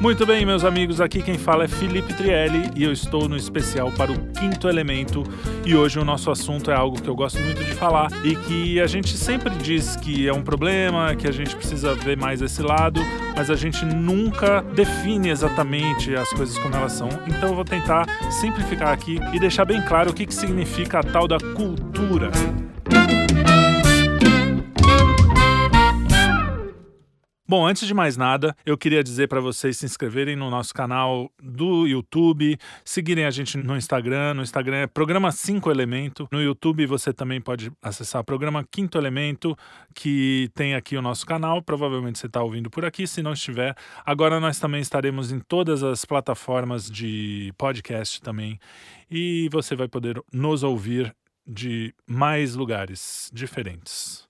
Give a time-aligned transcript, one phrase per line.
[0.00, 3.90] Muito bem, meus amigos, aqui quem fala é Felipe Trielli e eu estou no especial
[3.90, 5.24] para o Quinto Elemento.
[5.66, 8.80] E hoje o nosso assunto é algo que eu gosto muito de falar e que
[8.80, 12.62] a gente sempre diz que é um problema, que a gente precisa ver mais esse
[12.62, 13.00] lado,
[13.36, 17.08] mas a gente nunca define exatamente as coisas como elas são.
[17.26, 21.02] Então eu vou tentar simplificar aqui e deixar bem claro o que, que significa a
[21.02, 22.30] tal da cultura.
[27.50, 31.32] Bom, antes de mais nada, eu queria dizer para vocês se inscreverem no nosso canal
[31.42, 34.34] do YouTube, seguirem a gente no Instagram.
[34.34, 36.28] No Instagram é Programa 5 Elemento.
[36.30, 39.56] No YouTube você também pode acessar o Programa Quinto Elemento,
[39.94, 41.62] que tem aqui o nosso canal.
[41.62, 43.06] Provavelmente você está ouvindo por aqui.
[43.06, 48.58] Se não estiver, agora nós também estaremos em todas as plataformas de podcast também.
[49.10, 54.27] E você vai poder nos ouvir de mais lugares diferentes.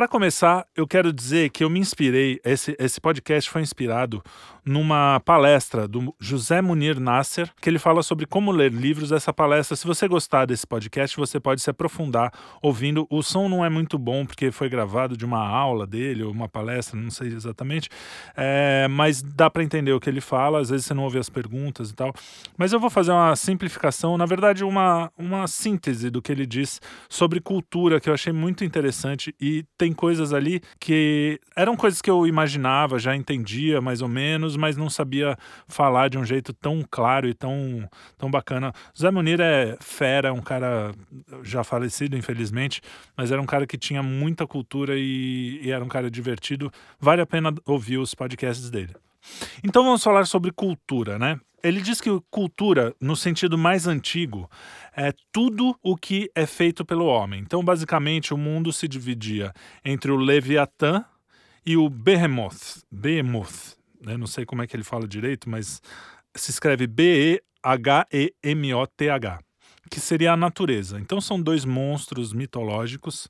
[0.00, 4.22] Para começar, eu quero dizer que eu me inspirei, esse, esse podcast foi inspirado
[4.64, 9.12] numa palestra do José Munir Nasser, que ele fala sobre como ler livros.
[9.12, 13.06] Essa palestra, se você gostar desse podcast, você pode se aprofundar ouvindo.
[13.10, 16.48] O som não é muito bom porque foi gravado de uma aula dele ou uma
[16.48, 17.88] palestra, não sei exatamente,
[18.36, 20.60] é, mas dá para entender o que ele fala.
[20.60, 22.14] Às vezes você não ouve as perguntas e tal.
[22.56, 26.80] Mas eu vou fazer uma simplificação, na verdade, uma, uma síntese do que ele diz
[27.08, 32.00] sobre cultura, que eu achei muito interessante e tem tem coisas ali que eram coisas
[32.00, 36.52] que eu imaginava, já entendia mais ou menos, mas não sabia falar de um jeito
[36.52, 38.72] tão claro e tão, tão bacana.
[38.98, 40.92] Zé Munir é fera, é um cara
[41.42, 42.80] já falecido, infelizmente,
[43.16, 46.72] mas era um cara que tinha muita cultura e, e era um cara divertido.
[46.98, 48.94] Vale a pena ouvir os podcasts dele.
[49.62, 51.38] Então vamos falar sobre cultura, né?
[51.62, 54.50] Ele diz que cultura, no sentido mais antigo,
[54.96, 57.40] é tudo o que é feito pelo homem.
[57.40, 59.52] Então, basicamente, o mundo se dividia
[59.84, 61.04] entre o Leviatã
[61.64, 62.84] e o Behemoth.
[62.90, 63.76] Behemoth.
[64.04, 64.16] Né?
[64.16, 65.80] Não sei como é que ele fala direito, mas
[66.34, 67.40] se escreve B-E-H-E-M-O-T-H,
[69.90, 70.98] que seria a natureza.
[70.98, 73.28] Então, são dois monstros mitológicos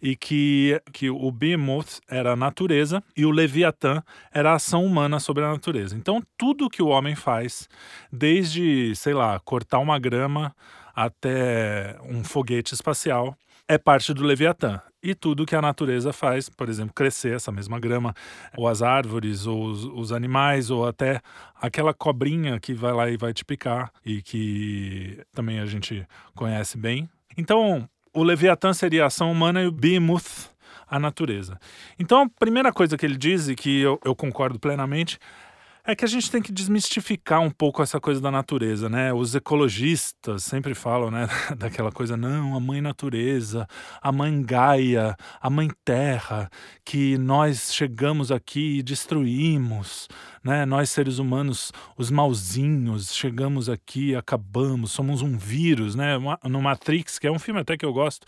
[0.00, 5.18] e que, que o Behemoth era a natureza e o Leviatã era a ação humana
[5.20, 5.96] sobre a natureza.
[5.96, 7.68] Então, tudo que o homem faz,
[8.12, 10.54] desde, sei lá, cortar uma grama
[10.94, 13.36] até um foguete espacial,
[13.68, 14.80] é parte do Leviatã.
[15.00, 18.12] E tudo que a natureza faz, por exemplo, crescer essa mesma grama,
[18.56, 21.20] ou as árvores, ou os, os, animais, ou até
[21.54, 26.04] aquela cobrinha que vai lá e vai te picar, e que também a gente
[26.34, 27.08] conhece bem.
[27.36, 30.50] Então, o Leviatã seria a ação humana e o Behemoth
[30.90, 31.58] a natureza.
[31.98, 35.18] Então, a primeira coisa que ele diz, e que eu, eu concordo plenamente,
[35.84, 39.10] é que a gente tem que desmistificar um pouco essa coisa da natureza, né?
[39.10, 41.26] Os ecologistas sempre falam, né,
[41.56, 43.66] daquela coisa, não, a mãe natureza,
[44.02, 46.50] a mãe Gaia, a mãe terra,
[46.84, 50.08] que nós chegamos aqui e destruímos,
[50.42, 50.64] né?
[50.64, 56.16] Nós seres humanos, os mauzinhos, chegamos aqui, acabamos, somos um vírus, né?
[56.44, 58.26] No Matrix, que é um filme até que eu gosto,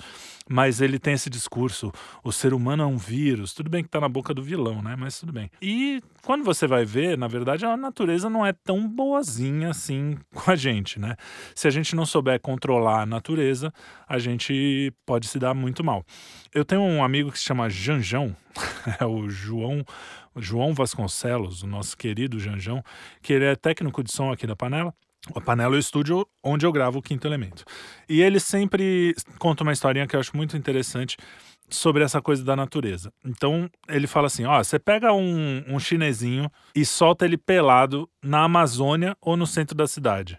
[0.49, 1.93] mas ele tem esse discurso,
[2.25, 3.55] o ser humano é um vírus.
[3.55, 4.97] Tudo bem que está na boca do vilão, né?
[4.97, 5.51] Mas tudo bem.
[5.63, 10.51] E quando você vai ver, na verdade, a natureza não é tão boazinha assim com
[10.51, 11.17] a gente, né?
[11.55, 13.73] Se a gente não souber controlar a natureza,
[14.09, 16.05] a gente pode se dar muito mal.
[16.53, 18.35] Eu tenho um amigo que se chama Janjão,
[18.99, 19.85] é o João
[20.37, 22.83] João Vasconcelos, o nosso querido Janjão,
[23.23, 24.95] que ele é técnico de som aqui da Panela.
[25.35, 27.65] A Panela é o estúdio onde eu gravo o Quinto Elemento.
[28.09, 31.17] E ele sempre conta uma historinha que eu acho muito interessante
[31.69, 33.13] sobre essa coisa da natureza.
[33.25, 38.45] Então, ele fala assim: ó, você pega um, um chinesinho e solta ele pelado na
[38.45, 40.39] Amazônia ou no centro da cidade.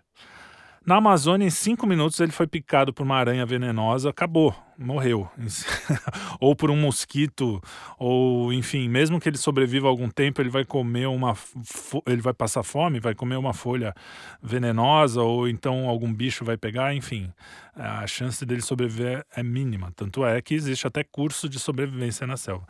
[0.86, 5.30] Na Amazônia, em cinco minutos, ele foi picado por uma aranha venenosa, acabou morreu.
[6.40, 7.62] ou por um mosquito,
[7.98, 11.38] ou enfim, mesmo que ele sobreviva algum tempo, ele vai comer uma.
[12.08, 13.94] ele vai passar fome, vai comer uma folha
[14.42, 17.32] venenosa, ou então algum bicho vai pegar, enfim.
[17.76, 19.94] A chance dele sobreviver é mínima.
[19.96, 22.66] Tanto é que existe até curso de sobrevivência na selva.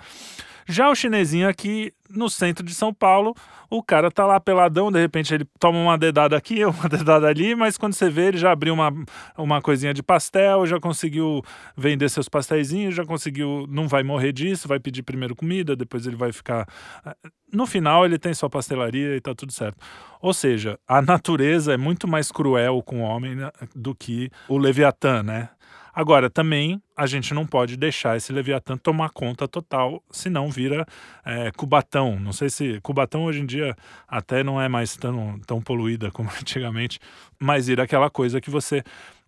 [0.68, 3.34] Já o chinesinho aqui no centro de São Paulo,
[3.70, 7.56] o cara tá lá peladão, de repente ele toma uma dedada aqui, uma dedada ali,
[7.56, 8.92] mas quando você vê, ele já abriu uma,
[9.38, 11.42] uma coisinha de pastel, já conseguiu
[11.76, 16.16] vender seus pastéisinhos, já conseguiu, não vai morrer disso, vai pedir primeiro comida, depois ele
[16.16, 16.68] vai ficar.
[17.06, 17.16] Eh,
[17.52, 19.78] no final, ele tem sua pastelaria e tá tudo certo.
[20.22, 24.58] Ou seja, a natureza é muito mais cruel com o homem né, do que o
[24.58, 25.50] Leviatã, né?
[25.94, 30.86] Agora, também a gente não pode deixar esse Leviatã tomar conta total, senão vira
[31.26, 32.20] é, Cubatão.
[32.20, 32.80] Não sei se.
[32.82, 33.76] Cubatão hoje em dia
[34.08, 37.00] até não é mais tão, tão poluída como antigamente,
[37.40, 38.84] mas vira aquela coisa que você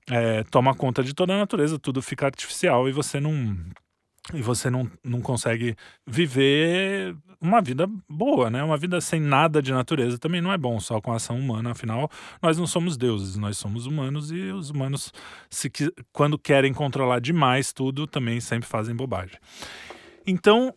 [0.10, 3.56] é, toma conta de toda a natureza, tudo fica artificial e você não
[4.32, 5.76] e você não, não consegue
[6.08, 8.64] viver uma vida boa, né?
[8.64, 11.72] Uma vida sem nada de natureza também não é bom, só com ação humana.
[11.72, 12.10] Afinal,
[12.42, 15.12] nós não somos deuses, nós somos humanos e os humanos,
[15.50, 15.70] se,
[16.14, 19.38] quando querem controlar demais tudo, também sempre fazem bobagem.
[20.26, 20.74] Então,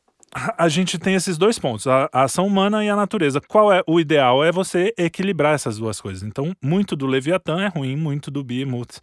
[0.59, 3.41] a gente tem esses dois pontos, a, a, ação humana e a natureza.
[3.41, 4.45] Qual é o ideal?
[4.45, 6.25] É você equilibrar essas duas coisas.
[6.25, 8.99] Então, muito do Leviatã é ruim, muito do Behemoth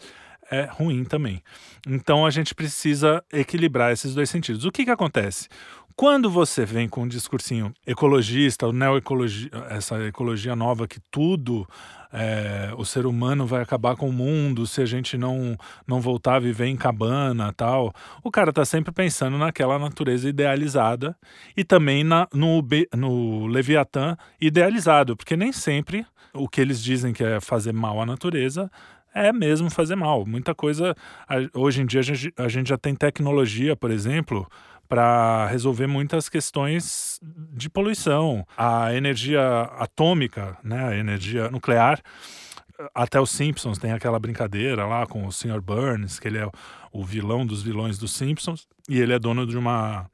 [0.54, 1.42] é ruim também.
[1.88, 4.66] Então, a gente precisa equilibrar esses dois sentidos.
[4.66, 5.48] O que, que acontece?
[5.96, 11.68] Quando você vem com um discursinho ecologista, neoecologia, essa ecologia nova que tudo
[12.12, 15.56] é, o ser humano vai acabar com o mundo se a gente não
[15.88, 17.94] não voltar a viver em cabana tal.
[18.24, 21.16] O cara tá sempre pensando naquela natureza idealizada
[21.56, 22.66] e também na, no,
[22.96, 28.06] no Leviatã idealizado, porque nem sempre o que eles dizem que é fazer mal à
[28.06, 28.70] natureza
[29.14, 30.26] é mesmo fazer mal.
[30.26, 30.96] Muita coisa.
[31.54, 32.02] Hoje em dia
[32.38, 34.48] a gente, já tem tecnologia, por exemplo,
[34.88, 38.46] para resolver muitas questões de poluição.
[38.58, 42.02] A energia atômica, né, a energia nuclear,
[42.94, 45.62] até os Simpsons tem aquela brincadeira lá com o Sr.
[45.62, 46.50] Burns, que ele é
[46.92, 50.10] o vilão dos vilões dos Simpsons, e ele é dono de uma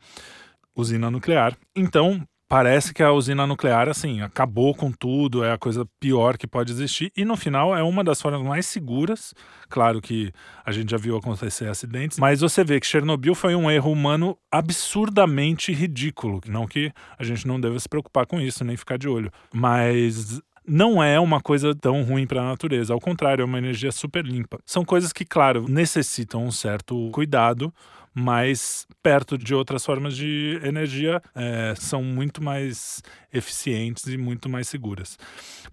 [0.75, 1.57] usina nuclear.
[1.75, 6.47] Então, parece que a usina nuclear, assim, acabou com tudo, é a coisa pior que
[6.47, 7.11] pode existir.
[7.15, 9.35] E no final é uma das formas mais seguras.
[9.69, 10.33] Claro que
[10.65, 14.35] a gente já viu acontecer acidentes, mas você vê que Chernobyl foi um erro humano
[14.51, 16.41] absurdamente ridículo.
[16.47, 19.31] Não que a gente não deva se preocupar com isso, nem ficar de olho.
[19.53, 22.93] Mas não é uma coisa tão ruim para a natureza.
[22.93, 24.59] Ao contrário, é uma energia super limpa.
[24.65, 27.73] São coisas que, claro, necessitam um certo cuidado
[28.13, 33.01] mas perto de outras formas de energia é, são muito mais
[33.33, 35.17] eficientes e muito mais seguras.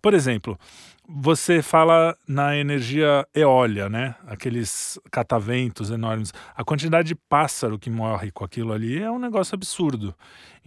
[0.00, 0.58] Por exemplo,
[1.08, 4.16] você fala na energia eólica, né?
[4.26, 6.32] Aqueles cataventos enormes.
[6.54, 10.14] A quantidade de pássaro que morre com aquilo ali é um negócio absurdo.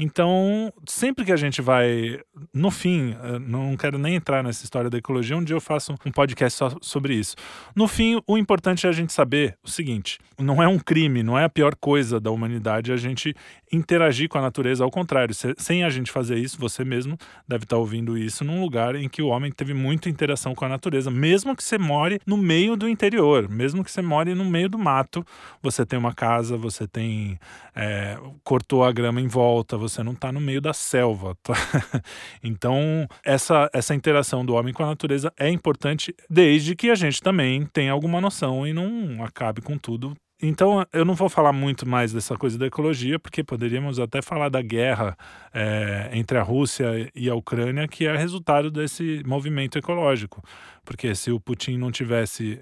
[0.02, 2.22] Então, sempre que a gente vai,
[2.54, 5.94] no fim, eh, não quero nem entrar nessa história da ecologia, um dia eu faço
[6.06, 7.36] um podcast só sobre isso.
[7.76, 11.38] No fim, o importante é a gente saber o seguinte: não é um crime, não
[11.38, 13.36] é a pior coisa da humanidade a gente
[13.72, 17.18] interagir com a natureza, ao contrário, sem a gente fazer isso, você mesmo
[17.48, 20.70] deve estar ouvindo isso num lugar em que o homem teve muita interação com a
[20.70, 24.70] natureza, mesmo que você more no meio do interior, mesmo que você more no meio
[24.70, 25.26] do mato,
[25.62, 27.40] você tem uma casa, você tem
[27.76, 31.36] é, cortou a grama em volta, você não está no meio da selva.
[31.42, 31.54] Tá?
[32.44, 37.22] então, essa, essa interação do homem com a natureza é importante desde que a gente
[37.22, 41.88] também tenha alguma noção e não acabe com tudo então, eu não vou falar muito
[41.88, 45.18] mais dessa coisa da ecologia, porque poderíamos até falar da guerra
[45.54, 50.42] é, entre a Rússia e a Ucrânia, que é resultado desse movimento ecológico.
[50.86, 52.62] Porque se o Putin não tivesse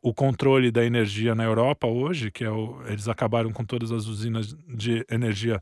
[0.00, 4.06] o controle da energia na Europa hoje, que é o, eles acabaram com todas as
[4.06, 5.60] usinas de energia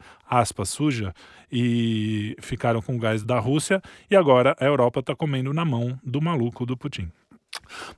[0.67, 1.15] suja
[1.51, 3.81] e ficaram com o gás da Rússia,
[4.11, 7.11] e agora a Europa está comendo na mão do maluco do Putin.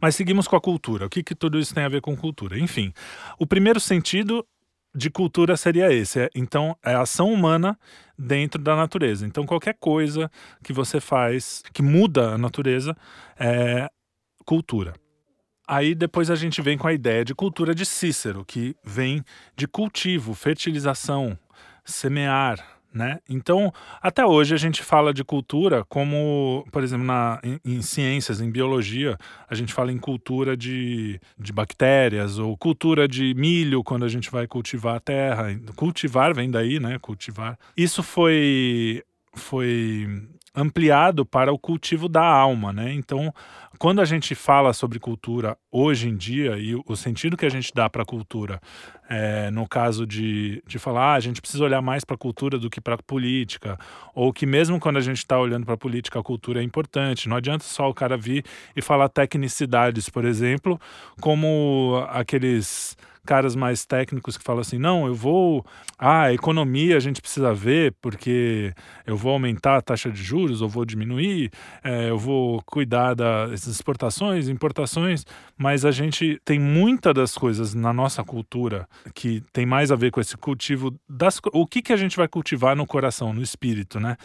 [0.01, 1.07] Mas seguimos com a cultura.
[1.07, 2.59] O que, que tudo isso tem a ver com cultura?
[2.59, 2.93] Enfim,
[3.39, 4.47] o primeiro sentido
[4.95, 6.21] de cultura seria esse.
[6.21, 7.79] É, então, é a ação humana
[8.19, 9.27] dentro da natureza.
[9.27, 10.31] Então, qualquer coisa
[10.65, 12.97] que você faz que muda a natureza
[13.39, 13.89] é
[14.45, 14.95] cultura.
[15.69, 19.25] Aí depois a gente vem com a ideia de cultura de Cícero, que vem
[19.57, 21.37] de cultivo, fertilização,
[21.85, 23.19] semear, né?
[23.29, 28.41] Então, até hoje a gente fala de cultura como, por exemplo, na, em, em, ciências,
[28.41, 29.19] em biologia,
[29.49, 34.31] a gente fala em cultura de, de bactérias ou cultura de milho quando a gente
[34.31, 35.61] vai cultivar a terra.
[35.77, 36.99] Cultivar vem daí, né?
[36.99, 37.59] Cultivar.
[37.77, 39.03] Isso foi
[39.35, 40.09] foi
[40.55, 42.91] ampliado para o cultivo da alma, né?
[42.95, 43.33] Então,
[43.79, 47.73] quando a gente fala sobre cultura hoje em dia e o sentido que a gente
[47.75, 48.61] dá para a cultura,
[49.09, 52.59] é, no caso de, de falar, ah, a gente precisa olhar mais para a cultura
[52.59, 53.79] do que para a política,
[54.15, 57.29] ou que mesmo quando a gente está olhando para a política, a cultura é importante.
[57.29, 60.81] Não adianta só o cara vir e falar tecnicidades, por exemplo,
[61.21, 65.67] como aqueles caras mais técnicos que falam assim: não, eu vou.
[65.99, 68.73] Ah, a economia a gente precisa ver, porque
[69.07, 71.51] eu vou aumentar a taxa de juros, ou vou diminuir,
[71.83, 73.15] é, eu vou cuidar
[73.67, 75.25] exportações, importações,
[75.57, 80.11] mas a gente tem muitas das coisas na nossa cultura que tem mais a ver
[80.11, 81.41] com esse cultivo das.
[81.53, 84.17] O que, que a gente vai cultivar no coração, no espírito, né?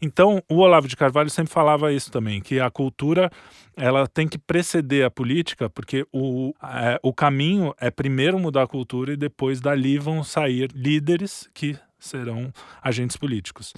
[0.00, 3.30] Então, o Olavo de Carvalho sempre falava isso também, que a cultura
[3.76, 8.66] ela tem que preceder a política, porque o, é, o caminho é primeiro mudar a
[8.66, 13.74] cultura e depois dali vão sair líderes que serão agentes políticos.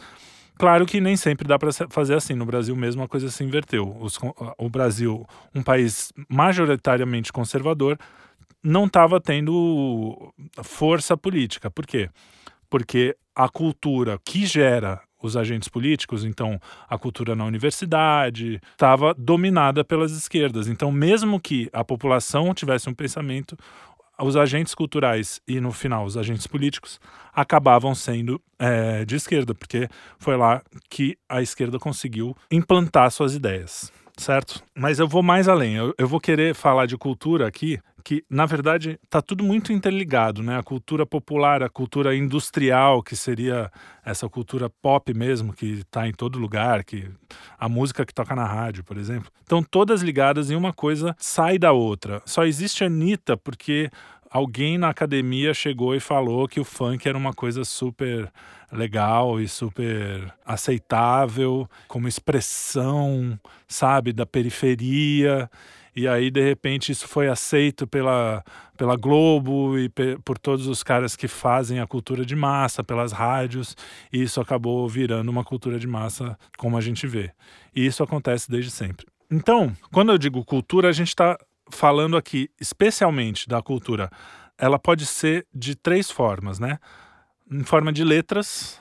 [0.60, 2.34] Claro que nem sempre dá para fazer assim.
[2.34, 3.96] No Brasil mesmo a coisa se inverteu.
[3.98, 4.18] Os,
[4.58, 7.98] o Brasil, um país majoritariamente conservador,
[8.62, 11.70] não estava tendo força política.
[11.70, 12.10] Por quê?
[12.68, 19.82] Porque a cultura que gera os agentes políticos, então a cultura na universidade, estava dominada
[19.82, 20.68] pelas esquerdas.
[20.68, 23.56] Então, mesmo que a população tivesse um pensamento,
[24.22, 27.00] os agentes culturais e, no final, os agentes políticos
[27.32, 33.92] acabavam sendo é, de esquerda, porque foi lá que a esquerda conseguiu implantar suas ideias
[34.20, 34.62] certo?
[34.74, 35.74] Mas eu vou mais além.
[35.74, 40.42] Eu, eu, vou querer falar de cultura aqui, que na verdade está tudo muito interligado,
[40.42, 40.58] né?
[40.58, 43.70] A cultura popular, a cultura industrial, que seria
[44.04, 47.10] essa cultura pop mesmo, que está em todo lugar, que
[47.58, 49.30] a música que toca na rádio, por exemplo.
[49.40, 52.22] Estão todas ligadas e uma coisa sai da outra.
[52.26, 53.90] Só existe a Anitta porque
[54.30, 58.30] alguém na academia chegou e falou que o funk era uma coisa super
[58.72, 65.50] legal e super aceitável, como expressão, sabe, da periferia.
[65.94, 68.44] E aí, de repente, isso foi aceito pela,
[68.76, 73.10] pela Globo e pe por todos os caras que fazem a cultura de massa, pelas
[73.10, 73.76] rádios,
[74.12, 77.32] e isso acabou virando uma cultura de massa como a gente vê.
[77.74, 79.06] E isso acontece desde sempre.
[79.28, 81.36] Então, quando eu digo cultura, a gente está
[81.72, 84.10] falando aqui especialmente da cultura,
[84.58, 86.78] ela pode ser de três formas, né?
[87.50, 88.80] Em forma de letras,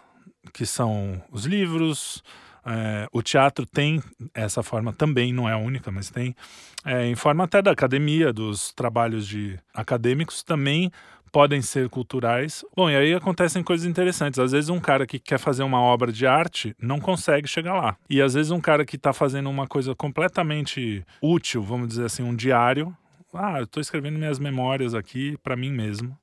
[0.54, 2.24] que são os livros,
[2.70, 4.02] é, o teatro tem
[4.34, 6.36] essa forma também, não é a única, mas tem.
[6.86, 10.92] É, em forma até da academia, dos trabalhos de acadêmicos, também
[11.32, 12.64] podem ser culturais.
[12.76, 14.40] Bom, e aí acontecem coisas interessantes.
[14.40, 17.98] Às vezes um cara que quer fazer uma obra de arte não consegue chegar lá.
[18.10, 22.24] E às vezes um cara que está fazendo uma coisa completamente útil, vamos dizer assim,
[22.24, 22.96] um diário.
[23.34, 26.18] Ah, eu estou escrevendo minhas memórias aqui para mim mesmo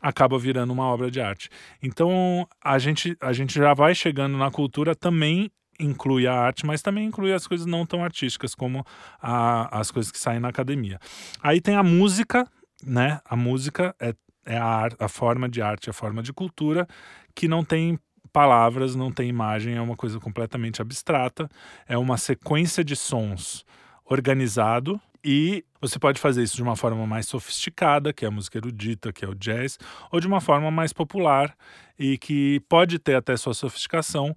[0.00, 1.48] acaba virando uma obra de arte.
[1.80, 5.48] Então a gente, a gente já vai chegando na cultura também
[5.78, 8.84] inclui a arte, mas também inclui as coisas não tão artísticas como
[9.20, 10.98] a, as coisas que saem na academia.
[11.42, 12.46] Aí tem a música,
[12.84, 13.20] né?
[13.24, 14.14] A música é
[14.44, 16.86] é a, a forma de arte, a forma de cultura
[17.34, 17.98] que não tem
[18.32, 21.48] palavras, não tem imagem, é uma coisa completamente abstrata,
[21.86, 23.64] é uma sequência de sons
[24.04, 28.58] organizado e você pode fazer isso de uma forma mais sofisticada, que é a música
[28.58, 29.78] erudita, que é o jazz,
[30.10, 31.54] ou de uma forma mais popular
[31.98, 34.34] e que pode ter até sua sofisticação,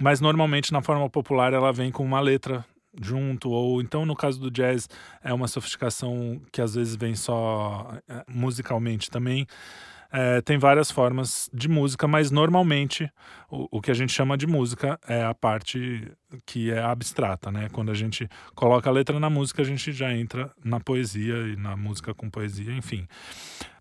[0.00, 2.64] mas normalmente na forma popular ela vem com uma letra
[3.00, 4.88] junto, ou então no caso do jazz
[5.22, 9.46] é uma sofisticação que às vezes vem só é, musicalmente também.
[10.10, 13.10] É, tem várias formas de música, mas normalmente
[13.50, 16.10] o, o, que a gente chama de música é a parte
[16.46, 17.68] que é abstrata, né?
[17.70, 21.56] Quando a gente coloca a letra na música, a gente já entra na poesia e
[21.56, 23.06] na música com poesia, enfim.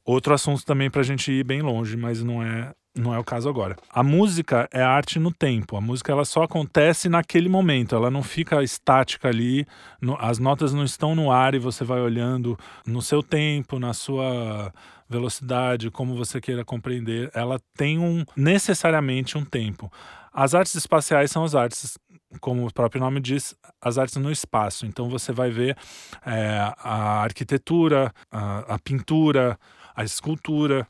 [0.03, 3.23] Outro assunto também para a gente ir bem longe, mas não é não é o
[3.23, 3.75] caso agora.
[3.91, 5.77] A música é arte no tempo.
[5.77, 7.95] A música ela só acontece naquele momento.
[7.95, 9.65] Ela não fica estática ali.
[10.01, 13.93] No, as notas não estão no ar e você vai olhando no seu tempo, na
[13.93, 14.73] sua
[15.09, 17.31] velocidade, como você queira compreender.
[17.33, 19.91] Ela tem um necessariamente um tempo.
[20.33, 21.97] As artes espaciais são as artes
[22.41, 24.85] como o próprio nome diz, as artes no espaço.
[24.85, 25.77] Então você vai ver
[26.25, 29.57] é, a arquitetura, a, a pintura,
[29.95, 30.87] a escultura.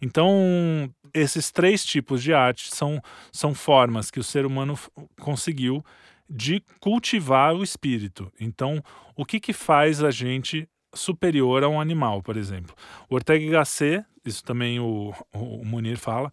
[0.00, 3.00] Então, esses três tipos de arte são,
[3.30, 4.78] são formas que o ser humano
[5.20, 5.84] conseguiu
[6.28, 8.32] de cultivar o espírito.
[8.40, 8.82] Então,
[9.14, 12.74] o que, que faz a gente superior a um animal, por exemplo?
[13.08, 16.32] O Ortega Gasset, isso também o, o Munir fala,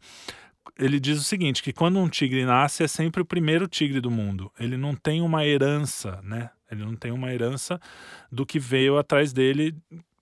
[0.78, 4.12] ele diz o seguinte, que quando um tigre nasce é sempre o primeiro tigre do
[4.12, 4.52] mundo.
[4.60, 6.50] Ele não tem uma herança, né?
[6.72, 7.80] Ele não tem uma herança
[8.32, 9.76] do que veio atrás dele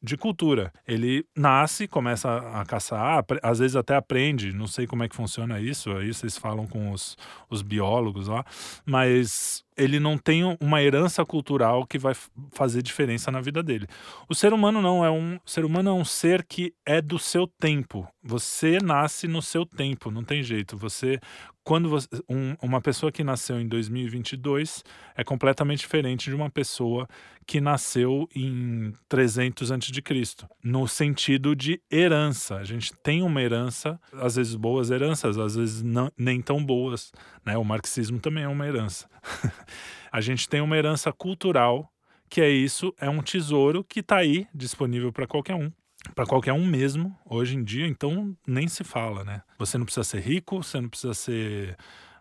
[0.08, 0.72] de cultura.
[0.88, 5.60] Ele nasce, começa a caçar, às vezes até aprende, não sei como é que funciona
[5.60, 7.18] isso, aí vocês falam com os,
[7.50, 8.46] os biólogos lá,
[8.86, 12.16] mas ele não tem uma herança cultural que vai
[12.52, 13.88] fazer diferença na vida dele.
[14.28, 17.48] O ser humano não é um, ser humano é um ser que é do seu
[17.48, 18.08] tempo.
[18.24, 20.76] Você nasce no seu tempo, não tem jeito.
[20.78, 21.20] Você
[21.68, 27.06] quando você, um, uma pessoa que nasceu em 2022 é completamente diferente de uma pessoa
[27.46, 32.56] que nasceu em 300 a.C., no sentido de herança.
[32.56, 37.12] A gente tem uma herança, às vezes boas heranças, às vezes não, nem tão boas.
[37.46, 37.58] Né?
[37.58, 39.10] O marxismo também é uma herança.
[40.12, 41.92] a gente tem uma herança cultural,
[42.30, 45.72] que é isso, é um tesouro que está aí, disponível para qualquer um
[46.16, 49.42] para qualquer um mesmo hoje em dia, então nem se fala, né?
[49.58, 51.76] Você não precisa ser rico, você não precisa ser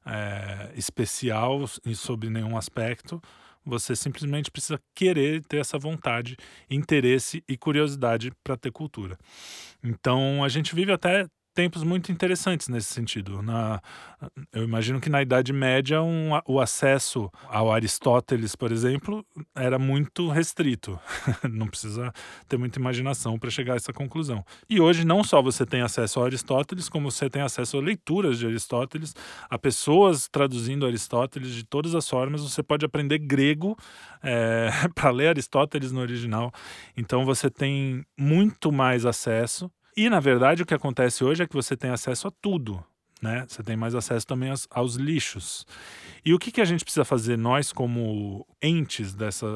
[0.05, 3.21] é, especial sobre nenhum aspecto,
[3.65, 6.37] você simplesmente precisa querer ter essa vontade,
[6.71, 9.19] interesse e curiosidade para ter cultura.
[9.83, 11.27] Então a gente vive até
[11.57, 13.41] tempos muito interessantes nesse sentido.
[13.41, 13.81] Na,
[14.53, 20.29] eu imagino que na Idade Média um, o acesso ao Aristóteles, por exemplo, era muito
[20.29, 21.01] restrito.
[21.51, 22.13] não precisa
[22.47, 24.45] ter muita imaginação para chegar a essa conclusão.
[24.69, 28.39] E hoje não só você tem acesso ao Aristóteles, como você tem acesso a leituras
[28.39, 29.15] de Aristóteles,
[29.49, 32.43] a pessoas traduzindo Aristóteles de todas as formas.
[32.43, 33.75] Você pode aprender grego
[34.23, 36.53] é, para ler Aristóteles no original.
[36.95, 41.55] Então você tem muito mais acesso e, na verdade, o que acontece hoje é que
[41.55, 42.85] você tem acesso a tudo.
[43.23, 43.47] Né?
[43.49, 45.67] Você tem mais acesso também aos, aos lixos.
[46.25, 49.47] E o que, que a gente precisa fazer, nós, como entes dessa,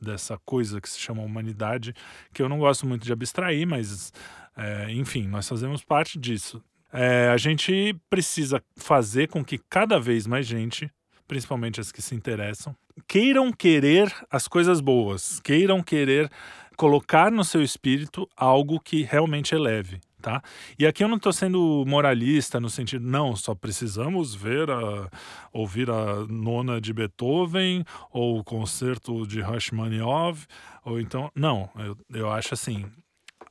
[0.00, 1.94] dessa coisa que se chama humanidade,
[2.32, 4.12] que eu não gosto muito de abstrair, mas,
[4.56, 6.62] é, enfim, nós fazemos parte disso.
[6.92, 10.90] É, a gente precisa fazer com que cada vez mais gente,
[11.28, 12.74] principalmente as que se interessam,
[13.06, 16.30] queiram querer as coisas boas, queiram querer
[16.78, 20.00] colocar no seu espírito algo que realmente eleve.
[20.22, 20.42] Tá?
[20.78, 25.08] E aqui eu não estou sendo moralista no sentido, não, só precisamos ver a,
[25.52, 30.44] ouvir a nona de Beethoven ou o concerto de Rachmaninoff,
[30.84, 32.84] ou então, não, eu, eu acho assim,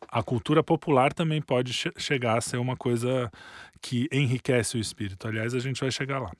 [0.09, 3.31] a cultura popular também pode che chegar a ser uma coisa
[3.81, 5.25] que enriquece o espírito.
[5.25, 6.31] Aliás, a gente vai chegar lá.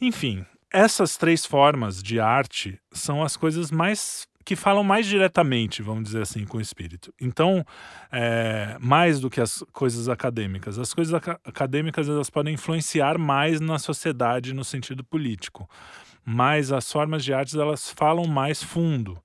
[0.00, 6.04] Enfim, essas três formas de arte são as coisas mais que falam mais diretamente, vamos
[6.04, 7.12] dizer assim, com o espírito.
[7.20, 7.66] Então,
[8.12, 10.78] é, mais do que as coisas acadêmicas.
[10.78, 15.68] As coisas ac acadêmicas elas podem influenciar mais na sociedade no sentido político,
[16.24, 19.20] mas as formas de artes elas falam mais fundo.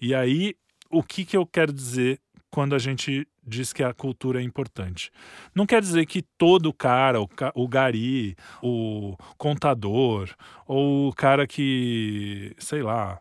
[0.00, 0.54] E aí,
[0.90, 2.18] o que, que eu quero dizer
[2.50, 5.10] quando a gente diz que a cultura é importante.
[5.54, 10.30] Não quer dizer que todo cara, o, o gari, o contador,
[10.66, 13.18] ou o cara que, sei lá,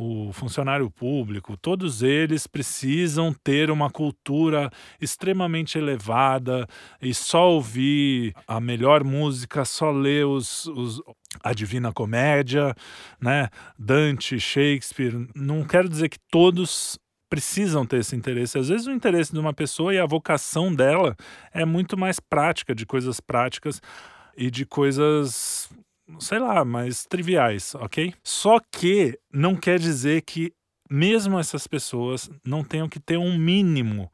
[0.00, 6.68] o funcionário público, todos eles precisam ter uma cultura extremamente elevada
[7.02, 11.02] e só ouvir a melhor música, só ler os, os,
[11.42, 12.76] a Divina Comédia,
[13.20, 13.48] né?
[13.76, 15.28] Dante, Shakespeare.
[15.34, 16.96] Não quero dizer que todos
[17.28, 18.56] precisam ter esse interesse.
[18.56, 21.16] Às vezes o interesse de uma pessoa e a vocação dela
[21.52, 23.82] é muito mais prática, de coisas práticas
[24.36, 25.68] e de coisas
[26.18, 28.14] sei lá, mais triviais, ok?
[28.22, 30.52] Só que não quer dizer que
[30.90, 34.10] mesmo essas pessoas não tenham que ter um mínimo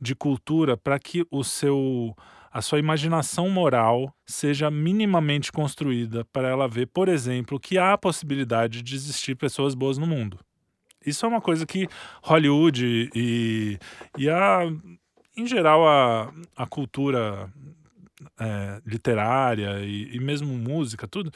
[0.00, 2.14] de cultura para que o seu
[2.52, 7.98] a sua imaginação moral seja minimamente construída para ela ver, por exemplo, que há a
[7.98, 10.38] possibilidade de existir pessoas boas no mundo.
[11.04, 11.88] Isso é uma coisa que
[12.22, 13.78] Hollywood e,
[14.18, 14.64] e a,
[15.34, 17.50] em geral a, a cultura
[18.42, 21.30] é, literária e, e, mesmo música, tudo,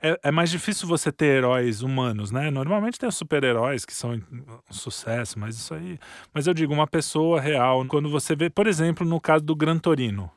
[0.00, 2.50] é, é, mais difícil você ter heróis humanos, né?
[2.50, 5.98] Normalmente tem super-heróis que são um sucesso, mas isso aí.
[6.32, 9.76] Mas eu digo, uma pessoa real, quando você vê, por exemplo, no caso do Gran
[9.78, 10.30] Torino,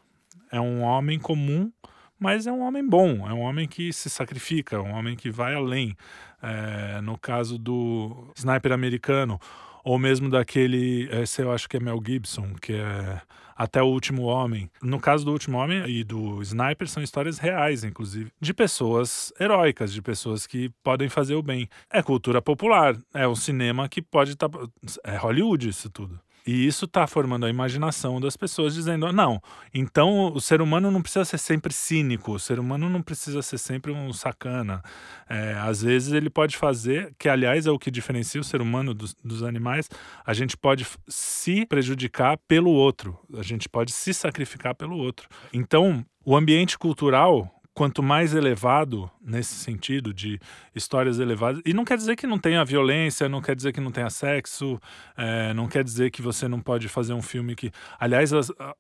[0.52, 1.72] é um homem comum,
[2.20, 5.54] mas é um homem bom, é um homem que se sacrifica, um homem que vai
[5.54, 5.96] além.
[6.42, 9.40] É, no caso do sniper americano,
[9.84, 13.22] ou mesmo daquele, esse eu acho que é Mel Gibson, que é
[13.56, 14.70] até o Último Homem.
[14.82, 19.94] No caso do Último Homem e do Sniper, são histórias reais, inclusive, de pessoas heróicas,
[19.94, 21.70] de pessoas que podem fazer o bem.
[21.90, 24.50] É cultura popular, é um cinema que pode estar.
[24.50, 24.60] Tá,
[25.04, 26.20] é Hollywood isso tudo.
[26.46, 29.42] E isso está formando a imaginação das pessoas, dizendo: não,
[29.74, 33.58] então o ser humano não precisa ser sempre cínico, o ser humano não precisa ser
[33.58, 34.84] sempre um sacana.
[35.28, 38.94] É, às vezes ele pode fazer, que aliás é o que diferencia o ser humano
[38.94, 39.90] dos, dos animais,
[40.26, 45.28] a gente pode se prejudicar pelo outro, a gente pode se sacrificar pelo outro.
[45.52, 50.40] Então, o ambiente cultural quanto mais elevado nesse sentido de
[50.74, 53.92] histórias elevadas e não quer dizer que não tenha violência não quer dizer que não
[53.92, 54.80] tenha sexo
[55.16, 58.32] é, não quer dizer que você não pode fazer um filme que aliás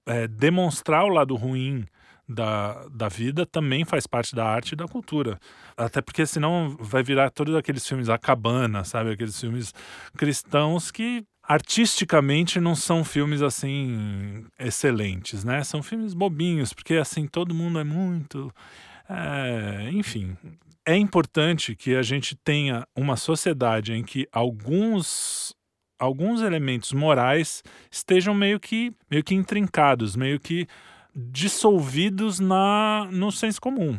[0.07, 1.85] é, demonstrar o lado ruim
[2.27, 5.39] da, da vida também faz parte da arte e da cultura.
[5.77, 9.11] Até porque senão vai virar todos aqueles filmes a cabana sabe?
[9.11, 9.73] Aqueles filmes
[10.17, 15.63] cristãos que artisticamente não são filmes assim excelentes, né?
[15.63, 18.51] São filmes bobinhos, porque assim todo mundo é muito,
[19.09, 20.35] é, enfim.
[20.85, 25.55] É importante que a gente tenha uma sociedade em que alguns
[25.97, 30.67] alguns elementos morais estejam meio que meio que intrincados, meio que
[31.15, 33.97] dissolvidos na no senso comum.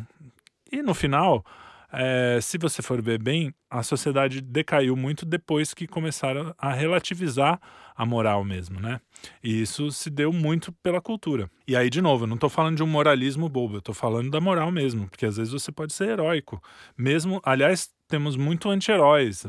[0.71, 1.45] E no final,
[1.91, 7.59] é, se você for ver bem, a sociedade decaiu muito depois que começaram a relativizar
[7.95, 9.01] a moral mesmo, né?
[9.43, 11.49] E isso se deu muito pela cultura.
[11.67, 14.29] E aí, de novo, eu não estou falando de um moralismo bobo, eu estou falando
[14.29, 16.61] da moral mesmo, porque às vezes você pode ser heróico.
[16.97, 19.43] Mesmo, aliás, temos muito anti-heróis.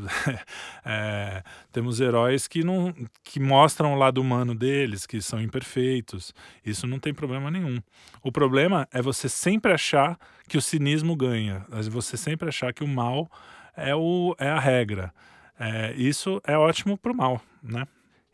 [0.84, 6.34] é, temos heróis que não que mostram o lado humano deles, que são imperfeitos.
[6.64, 7.80] Isso não tem problema nenhum.
[8.22, 10.18] O problema é você sempre achar
[10.48, 13.30] que o cinismo ganha, você sempre achar que o mal
[13.76, 15.14] é, o, é a regra.
[15.58, 17.86] É, isso é ótimo para o mal, né?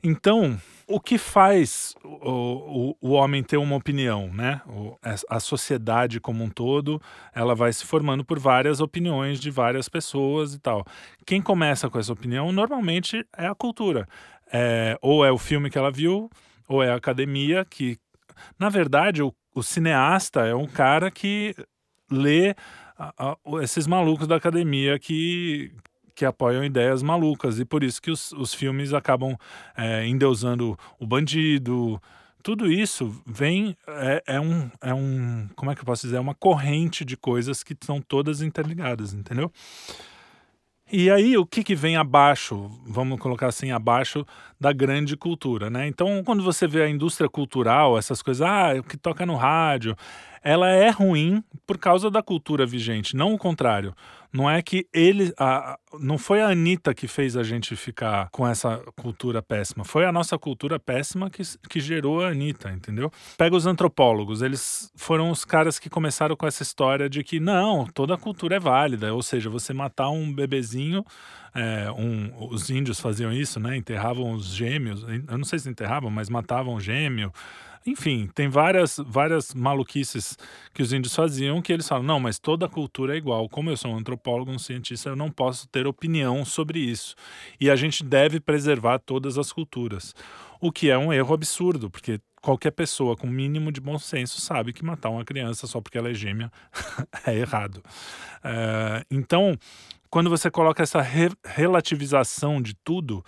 [0.06, 4.60] Então, o que faz o, o, o, homem ter uma opinião, né?
[4.66, 4.98] O,
[5.30, 7.00] a sociedade como um todo,
[7.34, 10.84] ela vai se formando por várias opiniões de várias pessoas e tal.
[11.24, 14.06] Quem começa com essa opinião, normalmente, é a cultura.
[14.52, 16.28] É, ou é o filme que ela viu,
[16.68, 17.96] ou é a academia que...
[18.58, 21.54] Na verdade, o, o cineasta é um cara que
[22.14, 22.54] lê
[22.98, 25.72] a, a, esses malucos da academia que
[26.14, 29.36] que apoiam ideias malucas e por isso que os, os filmes acabam
[29.76, 32.00] é, endeusando o bandido.
[32.40, 36.20] Tudo isso vem é, é, um é um como é que eu posso dizer é
[36.20, 39.50] uma corrente de coisas que são todas interligadas, entendeu?
[40.92, 44.24] E aí, o que, que vem abaixo, vamos colocar assim, abaixo
[44.60, 45.88] da grande cultura, né?
[45.88, 49.96] Então, quando você vê a indústria cultural, essas coisas, ah, o que toca no rádio,
[50.44, 53.94] ela é ruim por causa da cultura vigente, não o contrário.
[54.30, 55.32] Não é que ele.
[55.38, 59.84] A, não foi a Anitta que fez a gente ficar com essa cultura péssima.
[59.84, 63.12] Foi a nossa cultura péssima que, que gerou a Anitta, entendeu?
[63.38, 67.86] Pega os antropólogos, eles foram os caras que começaram com essa história de que não,
[67.86, 69.14] toda cultura é válida.
[69.14, 71.04] Ou seja, você matar um bebezinho.
[71.54, 73.76] É, um, os índios faziam isso, né?
[73.76, 75.04] Enterravam os gêmeos.
[75.04, 77.32] Eu não sei se enterravam, mas matavam o gêmeo.
[77.86, 80.38] Enfim, tem várias, várias maluquices
[80.72, 83.48] que os índios faziam que eles falam: não, mas toda cultura é igual.
[83.48, 87.14] Como eu sou um antropólogo, um cientista, eu não posso ter opinião sobre isso.
[87.60, 90.14] E a gente deve preservar todas as culturas.
[90.60, 94.72] O que é um erro absurdo, porque qualquer pessoa com mínimo de bom senso sabe
[94.72, 96.50] que matar uma criança só porque ela é gêmea
[97.26, 97.82] é errado.
[98.42, 99.58] É, então,
[100.08, 103.24] quando você coloca essa re relativização de tudo,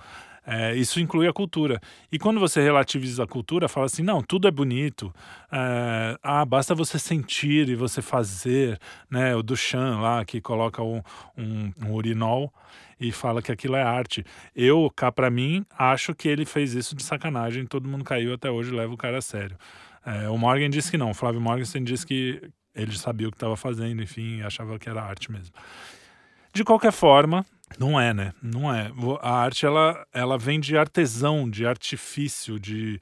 [0.47, 1.81] é, isso inclui a cultura.
[2.11, 5.13] E quando você relativiza a cultura, fala assim: não, tudo é bonito.
[5.51, 8.79] É, ah, basta você sentir e você fazer.
[9.11, 9.35] Né?
[9.35, 11.03] O Duchamp lá, que coloca um,
[11.37, 12.53] um, um urinol
[13.01, 14.25] e fala que aquilo é arte.
[14.55, 17.67] Eu, cá para mim, acho que ele fez isso de sacanagem.
[17.67, 19.57] Todo mundo caiu até hoje, leva o cara a sério.
[20.05, 21.11] É, o Morgan disse que não.
[21.11, 22.41] O Flávio Morgan disse que
[22.73, 25.53] ele sabia o que estava fazendo, enfim, achava que era arte mesmo.
[26.55, 27.45] De qualquer forma,
[27.79, 28.33] não é, né?
[28.43, 28.91] Não é.
[29.21, 32.99] A arte ela, ela vem de artesão, de artifício, de,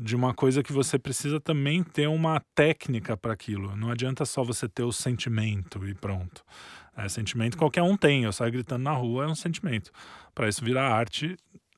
[0.00, 3.74] de uma coisa que você precisa também ter uma técnica para aquilo.
[3.76, 6.44] Não adianta só você ter o sentimento e pronto.
[6.96, 8.24] É, sentimento qualquer um tem.
[8.24, 9.90] Eu saio gritando na rua é um sentimento.
[10.34, 11.36] Para isso virar arte,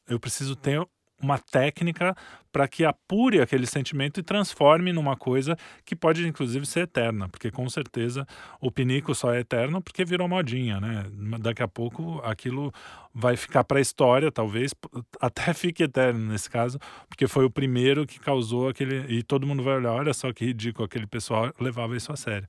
[0.09, 0.85] eu preciso ter
[1.23, 2.17] uma técnica
[2.53, 7.51] para que apure aquele sentimento e transforme numa coisa que pode inclusive ser eterna, porque
[7.51, 8.27] com certeza
[8.61, 11.05] o pinico só é eterno porque virou modinha, né?
[11.41, 12.73] Daqui a pouco aquilo
[13.13, 14.73] vai ficar para a história, talvez
[15.21, 19.63] até fique eterno nesse caso, porque foi o primeiro que causou aquele e todo mundo
[19.63, 22.49] vai olhar, olha só que ridículo aquele pessoal levava isso a sério.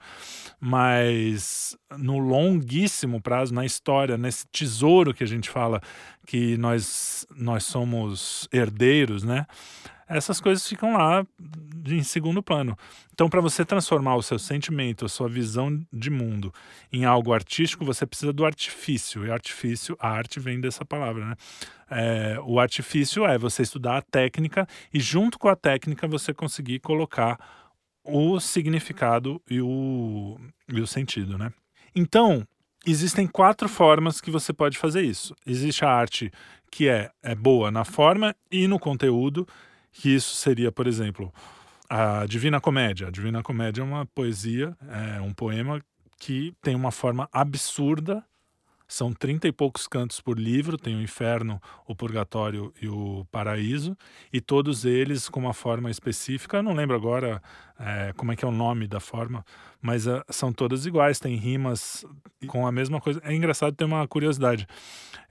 [0.59, 5.81] Mas no longuíssimo prazo, na história, nesse tesouro que a gente fala
[6.25, 9.45] que nós nós somos herdeiros, né?
[10.11, 11.25] Essas coisas ficam lá
[11.87, 12.77] em segundo plano.
[13.13, 16.53] Então, para você transformar o seu sentimento, a sua visão de mundo
[16.91, 19.25] em algo artístico, você precisa do artifício.
[19.25, 21.35] E artifício, a arte vem dessa palavra, né?
[21.89, 26.79] É, o artifício é você estudar a técnica e, junto com a técnica, você conseguir
[26.79, 27.37] colocar
[28.03, 31.51] o significado e o, e o sentido, né?
[31.95, 32.47] Então,
[32.85, 35.35] existem quatro formas que você pode fazer isso.
[35.45, 36.31] Existe a arte
[36.71, 39.45] que é, é boa na forma e no conteúdo,
[39.91, 41.33] que isso seria, por exemplo,
[41.89, 43.07] a Divina Comédia.
[43.07, 45.81] A Divina Comédia é uma poesia, é um poema
[46.17, 48.23] que tem uma forma absurda.
[48.91, 53.97] São trinta e poucos cantos por livro, tem o inferno, o purgatório e o paraíso,
[54.33, 56.57] e todos eles com uma forma específica.
[56.57, 57.41] Eu não lembro agora
[57.79, 59.45] é, como é que é o nome da forma,
[59.81, 62.05] mas uh, são todas iguais, tem rimas
[62.47, 63.21] com a mesma coisa.
[63.23, 64.67] É engraçado ter uma curiosidade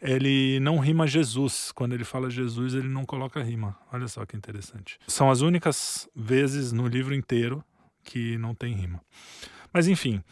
[0.01, 1.71] ele não rima Jesus.
[1.73, 3.77] Quando ele fala Jesus, ele não coloca rima.
[3.93, 4.99] Olha só que interessante.
[5.07, 7.63] São as únicas vezes no livro inteiro
[8.03, 9.03] que não tem rima.
[9.71, 10.23] Mas enfim,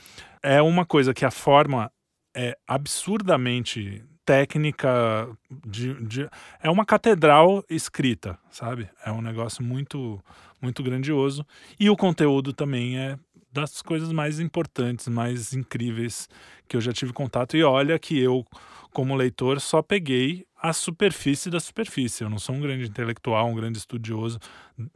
[0.43, 1.93] é uma coisa que a forma
[2.39, 5.29] é absurdamente técnica
[5.67, 6.29] de, de,
[6.63, 8.89] é uma catedral escrita, sabe?
[9.05, 10.23] É um negócio muito
[10.61, 11.45] muito grandioso
[11.79, 13.19] e o conteúdo também é
[13.53, 16.29] das coisas mais importantes, mais incríveis
[16.69, 17.57] que eu já tive contato.
[17.57, 18.45] E olha que eu,
[18.93, 22.23] como leitor, só peguei a superfície da superfície.
[22.23, 24.39] Eu não sou um grande intelectual, um grande estudioso.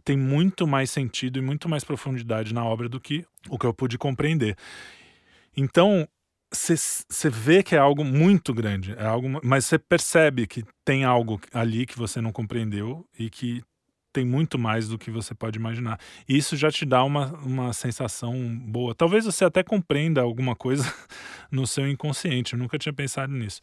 [0.05, 3.75] Tem muito mais sentido e muito mais profundidade na obra do que o que eu
[3.75, 4.57] pude compreender.
[5.57, 6.09] Então,
[6.53, 11.41] você vê que é algo muito grande, é algo, mas você percebe que tem algo
[11.53, 13.63] ali que você não compreendeu e que
[14.13, 15.99] tem muito mais do que você pode imaginar.
[16.29, 18.95] E isso já te dá uma, uma sensação boa.
[18.95, 20.85] Talvez você até compreenda alguma coisa
[21.51, 22.53] no seu inconsciente.
[22.53, 23.61] Eu nunca tinha pensado nisso.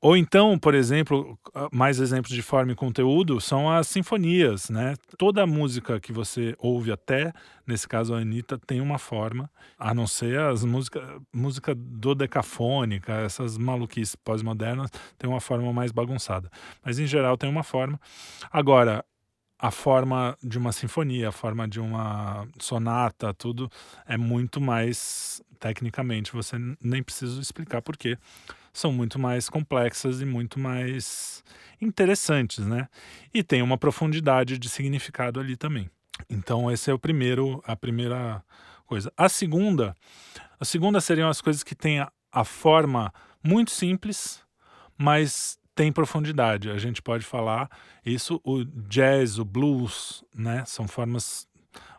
[0.00, 1.36] Ou então, por exemplo,
[1.72, 4.94] mais exemplos de forma e conteúdo são as sinfonias, né?
[5.18, 7.32] Toda música que você ouve até,
[7.66, 13.58] nesse caso a Anitta, tem uma forma, a não ser as músicas música dodecafônica, essas
[13.58, 16.48] maluquices pós-modernas, tem uma forma mais bagunçada.
[16.84, 18.00] Mas em geral tem uma forma.
[18.52, 19.04] Agora,
[19.58, 23.68] a forma de uma sinfonia, a forma de uma sonata, tudo
[24.06, 28.16] é muito mais tecnicamente, você nem precisa explicar porque
[28.72, 31.42] são muito mais complexas e muito mais
[31.80, 32.88] interessantes, né?
[33.32, 35.90] E tem uma profundidade de significado ali também.
[36.28, 38.42] Então esse é o primeiro, a primeira
[38.86, 39.12] coisa.
[39.16, 39.94] A segunda,
[40.58, 44.42] a segunda seriam as coisas que têm a, a forma muito simples,
[44.96, 46.70] mas tem profundidade.
[46.70, 47.70] A gente pode falar
[48.04, 50.64] isso, o jazz, o blues, né?
[50.66, 51.46] São formas.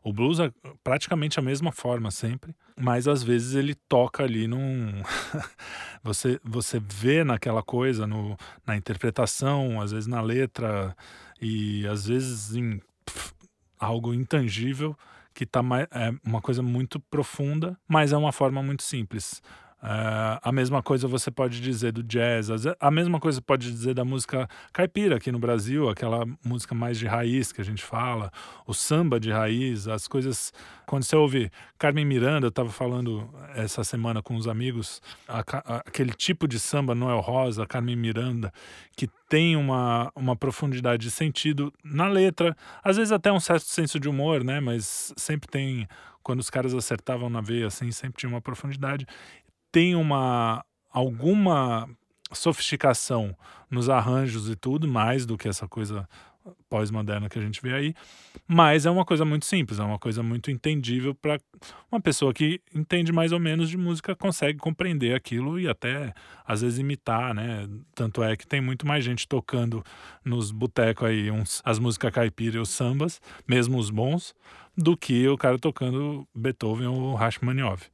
[0.03, 0.51] O blues é
[0.83, 5.01] praticamente a mesma forma sempre, mas às vezes ele toca ali num.
[6.03, 10.95] você, você vê naquela coisa, no, na interpretação, às vezes na letra,
[11.41, 13.33] e às vezes em pff,
[13.77, 14.95] algo intangível
[15.33, 19.41] que tá é uma coisa muito profunda, mas é uma forma muito simples.
[19.81, 22.49] Uh, a mesma coisa você pode dizer do jazz,
[22.81, 27.07] a mesma coisa pode dizer da música caipira aqui no Brasil, aquela música mais de
[27.07, 28.29] raiz que a gente fala,
[28.67, 30.51] o samba de raiz, as coisas.
[30.85, 35.77] Quando você ouve Carmen Miranda, eu estava falando essa semana com os amigos, a, a,
[35.77, 38.51] aquele tipo de samba Noel Rosa, Carmen Miranda,
[38.97, 43.97] que tem uma, uma profundidade de sentido na letra, às vezes até um certo senso
[43.97, 44.59] de humor, né?
[44.59, 45.87] Mas sempre tem
[46.21, 49.07] quando os caras acertavam na veia, assim, sempre tinha uma profundidade
[49.71, 51.87] tem uma alguma
[52.31, 53.35] sofisticação
[53.69, 56.07] nos arranjos e tudo, mais do que essa coisa
[56.69, 57.93] pós-moderna que a gente vê aí,
[58.47, 61.39] mas é uma coisa muito simples, é uma coisa muito entendível para
[61.91, 66.13] uma pessoa que entende mais ou menos de música, consegue compreender aquilo e até
[66.45, 67.67] às vezes imitar, né?
[67.93, 69.83] Tanto é que tem muito mais gente tocando
[70.23, 74.33] nos botecos aí uns, as músicas caipira e os sambas, mesmo os bons,
[74.75, 77.89] do que o cara tocando Beethoven ou Rachmaninoff.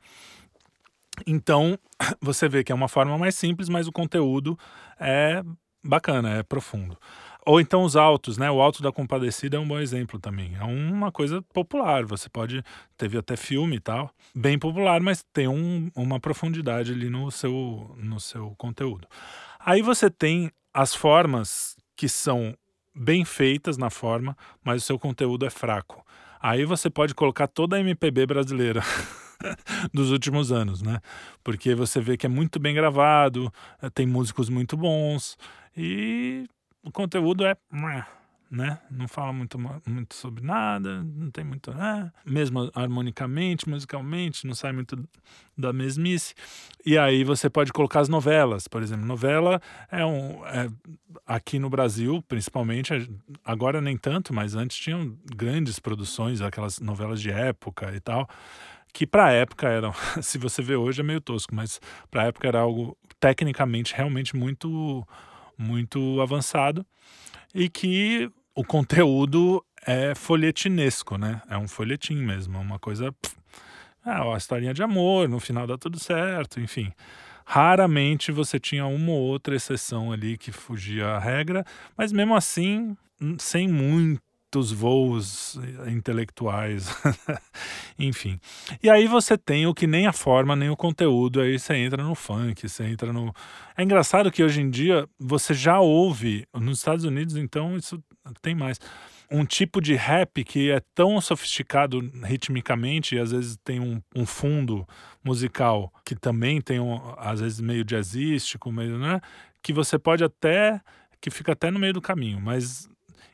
[1.25, 1.78] Então,
[2.21, 4.58] você vê que é uma forma mais simples, mas o conteúdo
[4.99, 5.43] é
[5.84, 6.97] bacana, é profundo.
[7.45, 8.49] Ou então os altos, né?
[8.49, 10.56] O Alto da Compadecida é um bom exemplo também.
[10.60, 12.63] É uma coisa popular, você pode.
[12.97, 14.10] Teve até filme e tal.
[14.34, 19.08] Bem popular, mas tem um, uma profundidade ali no seu, no seu conteúdo.
[19.60, 22.56] Aí você tem as formas que são
[22.95, 26.04] bem feitas na forma, mas o seu conteúdo é fraco.
[26.41, 28.82] Aí você pode colocar toda a MPB brasileira.
[29.93, 30.99] dos últimos anos, né?
[31.43, 35.37] Porque você vê que é muito bem gravado, eh, tem músicos muito bons
[35.75, 36.47] e
[36.83, 37.55] o conteúdo é
[38.49, 38.79] né?
[38.89, 41.71] Não fala muito, muito sobre nada, não tem muito.
[41.71, 44.97] É, mesmo harmonicamente, musicalmente, não sai muito
[45.57, 46.33] da mesmice.
[46.85, 49.05] E aí você pode colocar as novelas, por exemplo.
[49.05, 50.45] Novela é um.
[50.45, 50.69] É,
[51.25, 52.93] aqui no Brasil, principalmente,
[53.43, 58.29] agora nem tanto, mas antes tinham grandes produções, aquelas novelas de época e tal
[58.95, 62.25] que para a época eram, se você vê hoje é meio tosco, mas para a
[62.27, 65.05] época era algo tecnicamente realmente muito
[65.58, 66.86] muito avançado
[67.53, 71.41] e que o conteúdo é folhetinesco, né?
[71.49, 73.13] É um folhetim mesmo, uma coisa
[74.05, 76.93] é uma historinha de amor, no final dá tudo certo, enfim.
[77.45, 81.65] Raramente você tinha uma ou outra exceção ali que fugia à regra,
[81.97, 82.95] mas mesmo assim,
[83.39, 84.24] sem muito
[84.55, 86.87] muitos voos intelectuais,
[87.99, 88.39] enfim.
[88.81, 92.01] E aí você tem o que nem a forma, nem o conteúdo, aí você entra
[92.01, 93.33] no funk, você entra no.
[93.77, 98.01] É engraçado que hoje em dia você já ouve, nos Estados Unidos, então isso
[98.41, 98.79] tem mais.
[99.29, 104.25] Um tipo de rap que é tão sofisticado ritmicamente, e às vezes tem um, um
[104.25, 104.87] fundo
[105.23, 109.19] musical que também tem, um, às vezes, meio jazzístico, meio, né?
[109.61, 110.79] Que você pode até.
[111.19, 112.87] que fica até no meio do caminho, mas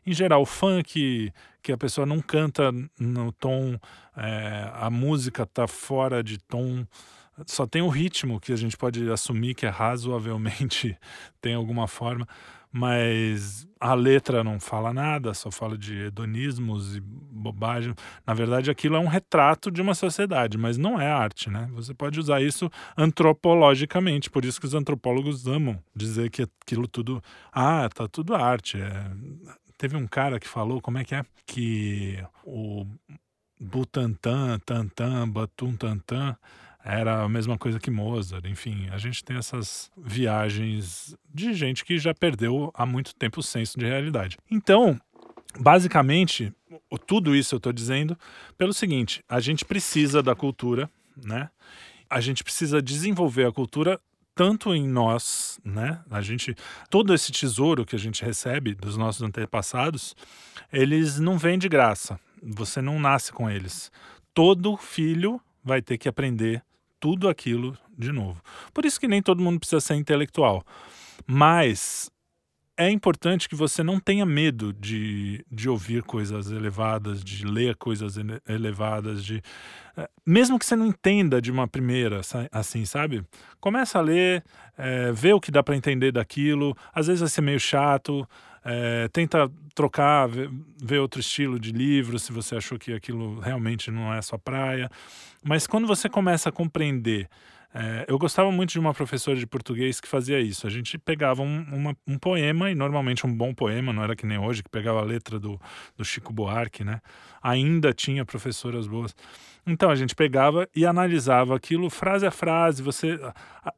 [0.05, 3.77] em geral, funk, que a pessoa não canta no tom,
[4.15, 6.85] é, a música tá fora de tom,
[7.45, 10.97] só tem o ritmo que a gente pode assumir que é razoavelmente
[11.41, 12.27] tem alguma forma,
[12.71, 17.93] mas a letra não fala nada, só fala de hedonismos e bobagem.
[18.25, 21.69] Na verdade, aquilo é um retrato de uma sociedade, mas não é arte, né?
[21.73, 27.21] Você pode usar isso antropologicamente, por isso que os antropólogos amam dizer que aquilo tudo,
[27.51, 28.77] ah, tá tudo arte.
[28.77, 29.11] É...
[29.81, 31.25] Teve um cara que falou, como é que é?
[31.43, 32.85] Que o
[33.59, 36.37] Butantan, Tantan, Batum Tantan
[36.85, 38.45] era a mesma coisa que Mozart.
[38.45, 43.43] Enfim, a gente tem essas viagens de gente que já perdeu há muito tempo o
[43.43, 44.37] senso de realidade.
[44.51, 45.01] Então,
[45.59, 46.53] basicamente,
[47.07, 48.15] tudo isso eu estou dizendo
[48.59, 50.87] pelo seguinte: a gente precisa da cultura,
[51.25, 51.49] né?
[52.07, 53.99] A gente precisa desenvolver a cultura
[54.35, 56.01] tanto em nós, né?
[56.09, 56.55] A gente
[56.89, 60.15] todo esse tesouro que a gente recebe dos nossos antepassados,
[60.71, 62.19] eles não vêm de graça.
[62.41, 63.91] Você não nasce com eles.
[64.33, 66.63] Todo filho vai ter que aprender
[66.99, 68.41] tudo aquilo de novo.
[68.73, 70.63] Por isso que nem todo mundo precisa ser intelectual.
[71.27, 72.09] Mas
[72.77, 78.15] é importante que você não tenha medo de, de ouvir coisas elevadas, de ler coisas
[78.47, 79.41] elevadas, de
[79.97, 83.23] eh, mesmo que você não entenda de uma primeira, assim, sabe?
[83.59, 84.43] Começa a ler,
[84.77, 86.75] é, vê o que dá para entender daquilo.
[86.93, 88.27] Às vezes vai ser meio chato,
[88.63, 90.49] é, tenta trocar, ver,
[90.81, 94.89] ver, outro estilo de livro, se você achou que aquilo realmente não é sua praia.
[95.43, 97.27] Mas quando você começa a compreender.
[97.73, 100.67] É, eu gostava muito de uma professora de português que fazia isso.
[100.67, 104.25] A gente pegava um, uma, um poema, e normalmente um bom poema, não era que
[104.25, 105.59] nem hoje, que pegava a letra do,
[105.95, 106.99] do Chico Buarque, né?
[107.41, 109.15] Ainda tinha professoras boas.
[109.65, 113.19] Então a gente pegava e analisava aquilo frase a frase, você,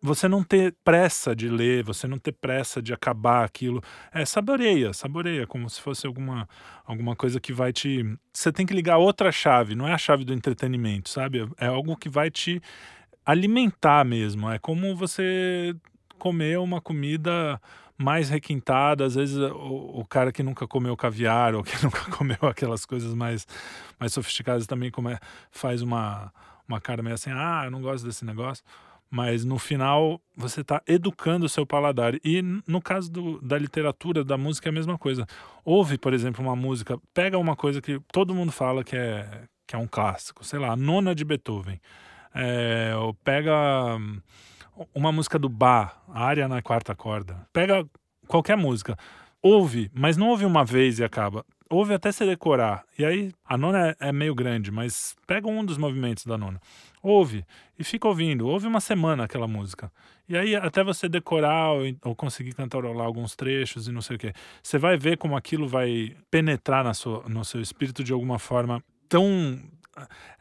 [0.01, 3.82] você não ter pressa de ler, você não ter pressa de acabar aquilo.
[4.12, 6.47] É, saboreia, saboreia, como se fosse alguma,
[6.86, 8.03] alguma coisa que vai te.
[8.34, 11.47] Você tem que ligar outra chave, não é a chave do entretenimento, sabe?
[11.58, 12.62] É algo que vai te
[13.25, 14.49] alimentar mesmo.
[14.49, 15.75] É como você
[16.17, 17.59] comer uma comida
[17.97, 22.38] mais requintada, às vezes o, o, cara que nunca comeu caviar ou que nunca comeu
[22.41, 23.47] aquelas coisas mais,
[23.99, 25.17] mais sofisticadas também come,
[25.51, 26.33] faz uma,
[26.67, 28.63] uma cara meio assim, ah, eu não gosto desse negócio.
[29.09, 32.15] Mas no final você está educando o seu paladar.
[32.25, 35.27] E no caso do, da literatura, da música, é a mesma coisa.
[35.63, 39.75] Ouve, por exemplo, uma música, pega uma coisa que todo mundo fala que é, que
[39.75, 41.79] é um clássico, sei lá, a nona de Beethoven.
[42.34, 42.91] É,
[43.24, 43.98] pega
[44.93, 47.48] uma música do Bach, a área na quarta corda.
[47.52, 47.86] Pega
[48.28, 48.98] qualquer música,
[49.41, 51.46] ouve, mas não ouve uma vez e acaba.
[51.69, 52.84] Ouve até se decorar.
[53.00, 56.60] E aí, a nona é, é meio grande, mas pega um dos movimentos da nona.
[57.02, 57.43] Ouve
[57.78, 58.48] e fica ouvindo.
[58.48, 59.91] Ouve uma semana aquela música.
[60.30, 64.19] E aí, até você decorar ou, ou conseguir cantarolar alguns trechos e não sei o
[64.19, 64.34] quê.
[64.62, 68.84] Você vai ver como aquilo vai penetrar na sua, no seu espírito de alguma forma
[69.10, 69.60] tão.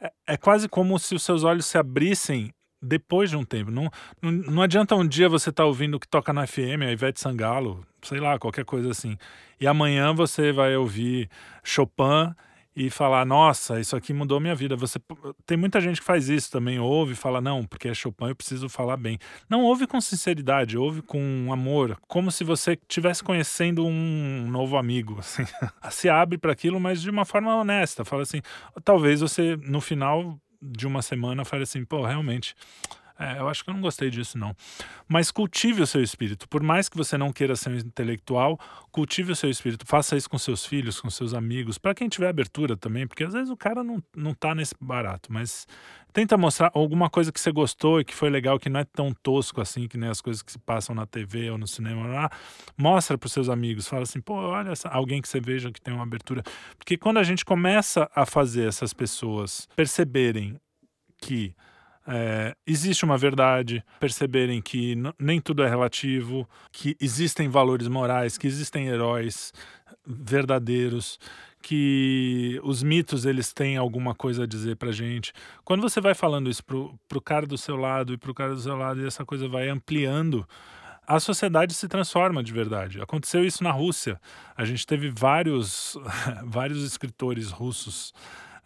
[0.00, 3.70] É, é quase como se os seus olhos se abrissem depois de um tempo.
[3.70, 3.88] Não,
[4.20, 6.92] não, não adianta um dia você estar tá ouvindo o que toca na FM, a
[6.92, 9.16] Ivete Sangalo, sei lá, qualquer coisa assim.
[9.60, 11.30] E amanhã você vai ouvir
[11.62, 12.34] Chopin
[12.74, 14.74] e falar, nossa, isso aqui mudou minha vida.
[14.76, 14.98] Você
[15.44, 18.37] tem muita gente que faz isso também, ouve e fala, não, porque é Chopin, eu
[18.37, 19.18] preciso falar bem.
[19.48, 25.16] Não ouve com sinceridade, ouve com amor, como se você estivesse conhecendo um novo amigo.
[25.18, 25.44] Assim.
[25.90, 28.04] Se abre para aquilo, mas de uma forma honesta.
[28.04, 28.40] Fala assim,
[28.85, 32.54] talvez você no final de uma semana fale assim, pô, realmente,
[33.22, 34.54] é, eu acho que eu não gostei disso, não.
[35.08, 36.48] Mas cultive o seu espírito.
[36.48, 38.58] Por mais que você não queira ser um intelectual,
[38.90, 39.87] cultive o seu espírito.
[39.87, 43.32] Faça isso com seus filhos, com seus amigos, para quem tiver abertura também, porque às
[43.32, 45.66] vezes o cara não, não tá nesse barato, mas
[46.12, 49.12] tenta mostrar alguma coisa que você gostou e que foi legal, que não é tão
[49.22, 52.06] tosco assim, que nem as coisas que se passam na TV ou no cinema.
[52.06, 52.30] Lá.
[52.76, 55.94] Mostra para os seus amigos, fala assim, pô, olha alguém que você veja que tem
[55.94, 56.42] uma abertura.
[56.76, 60.61] Porque quando a gente começa a fazer essas pessoas perceberem
[61.18, 61.54] que
[62.06, 68.46] é, existe uma verdade, perceberem que nem tudo é relativo, que existem valores morais, que
[68.46, 69.52] existem heróis
[70.06, 71.18] verdadeiros,
[71.62, 75.32] que os mitos eles têm alguma coisa a dizer pra gente.
[75.64, 78.60] Quando você vai falando isso pro, pro cara do seu lado e pro cara do
[78.60, 80.46] seu lado e essa coisa vai ampliando,
[81.06, 83.00] a sociedade se transforma de verdade.
[83.00, 84.20] Aconteceu isso na Rússia.
[84.56, 85.96] A gente teve vários,
[86.44, 88.12] vários escritores russos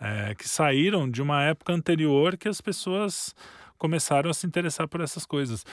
[0.00, 3.34] é, que saíram de uma época anterior que as pessoas
[3.78, 5.64] começaram a se interessar por essas coisas.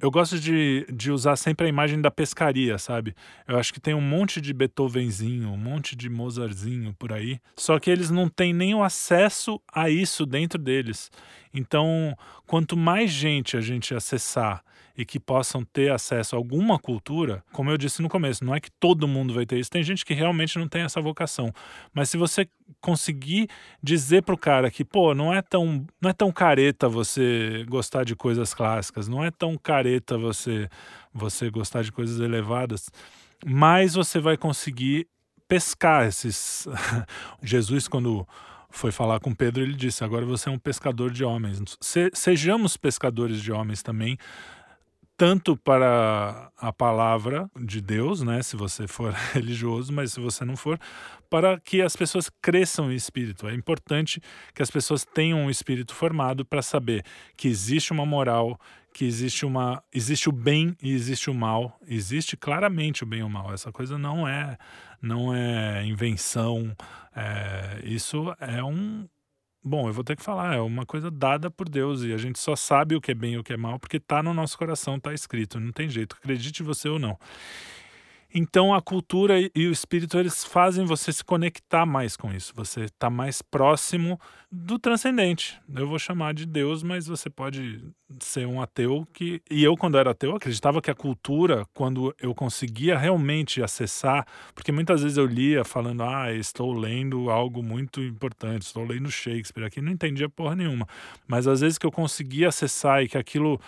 [0.00, 3.14] Eu gosto de, de usar sempre a imagem da pescaria, sabe?
[3.46, 7.78] Eu acho que tem um monte de Beethovenzinho, um monte de Mozartzinho por aí, só
[7.78, 11.10] que eles não têm nem o acesso a isso dentro deles.
[11.54, 12.16] Então,
[12.46, 14.62] quanto mais gente a gente acessar
[14.96, 18.60] e que possam ter acesso a alguma cultura, como eu disse no começo, não é
[18.60, 21.52] que todo mundo vai ter isso, tem gente que realmente não tem essa vocação.
[21.94, 22.48] Mas se você
[22.80, 23.48] conseguir
[23.82, 28.14] dizer pro cara que, pô, não é tão, não é tão careta você gostar de
[28.14, 30.68] coisas clássicas, não é tão careta você
[31.14, 32.90] você gostar de coisas elevadas,
[33.44, 35.06] mais você vai conseguir
[35.46, 36.66] pescar esses.
[37.42, 38.26] Jesus, quando
[38.70, 41.62] foi falar com Pedro, ele disse: Agora você é um pescador de homens.
[41.80, 44.16] Se, sejamos pescadores de homens também,
[45.22, 50.56] tanto para a palavra de Deus, né, se você for religioso, mas se você não
[50.56, 50.76] for,
[51.30, 53.46] para que as pessoas cresçam em espírito.
[53.46, 54.20] É importante
[54.52, 57.04] que as pessoas tenham um espírito formado para saber
[57.36, 58.58] que existe uma moral,
[58.92, 61.78] que existe uma existe o bem e existe o mal.
[61.86, 63.54] Existe claramente o bem e o mal.
[63.54, 64.58] Essa coisa não é
[65.00, 66.74] não é invenção.
[67.14, 69.06] É, isso é um
[69.64, 72.36] Bom, eu vou ter que falar, é uma coisa dada por Deus e a gente
[72.36, 74.58] só sabe o que é bem e o que é mal porque está no nosso
[74.58, 77.16] coração, está escrito, não tem jeito, acredite você ou não.
[78.34, 82.52] Então a cultura e o espírito eles fazem você se conectar mais com isso.
[82.56, 84.18] Você está mais próximo
[84.50, 85.60] do transcendente.
[85.74, 87.84] Eu vou chamar de Deus, mas você pode
[88.20, 92.34] ser um ateu que e eu quando era ateu acreditava que a cultura, quando eu
[92.34, 98.62] conseguia realmente acessar, porque muitas vezes eu lia falando: "Ah, estou lendo algo muito importante,
[98.62, 100.86] estou lendo Shakespeare aqui", não entendia porra nenhuma.
[101.26, 103.60] Mas às vezes que eu conseguia acessar e que aquilo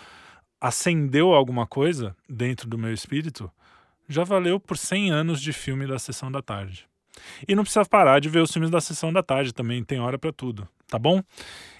[0.59, 3.51] acendeu alguma coisa dentro do meu espírito,
[4.07, 6.87] já valeu por 100 anos de filme da Sessão da Tarde.
[7.47, 10.17] E não precisa parar de ver os filmes da Sessão da Tarde também, tem hora
[10.17, 11.21] para tudo, tá bom?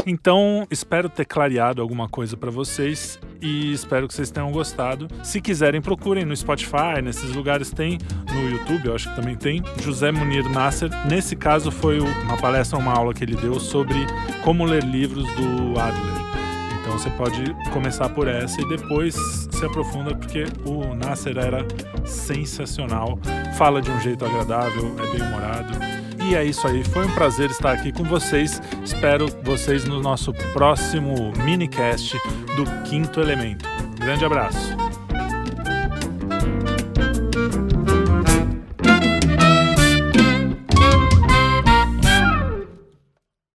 [0.05, 5.07] Então, espero ter clareado alguma coisa para vocês e espero que vocês tenham gostado.
[5.23, 7.97] Se quiserem, procurem no Spotify, nesses lugares tem,
[8.31, 10.89] no YouTube, eu acho que também tem, José Munir Nasser.
[11.07, 13.97] Nesse caso foi uma palestra, uma aula que ele deu sobre
[14.43, 16.24] como ler livros do Adler.
[16.95, 19.15] Você pode começar por essa e depois
[19.51, 21.67] se aprofunda, porque o Nasser era
[22.05, 23.19] sensacional,
[23.57, 25.73] fala de um jeito agradável, é bem humorado.
[26.23, 28.61] E é isso aí, foi um prazer estar aqui com vocês.
[28.81, 32.17] Espero vocês no nosso próximo minicast
[32.55, 33.65] do Quinto Elemento.
[33.99, 34.84] Grande abraço.